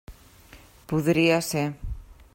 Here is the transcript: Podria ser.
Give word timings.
Podria 0.93 1.39
ser. 1.51 1.65